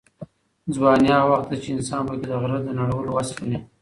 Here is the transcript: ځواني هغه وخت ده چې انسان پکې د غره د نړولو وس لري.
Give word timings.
ځواني 0.75 1.07
هغه 1.15 1.27
وخت 1.31 1.47
ده 1.51 1.57
چې 1.63 1.69
انسان 1.75 2.01
پکې 2.07 2.25
د 2.29 2.33
غره 2.41 2.57
د 2.63 2.69
نړولو 2.79 3.09
وس 3.13 3.29
لري. 3.39 3.57